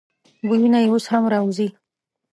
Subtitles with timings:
[0.47, 1.67] بویونه یې اوس هم راوزي.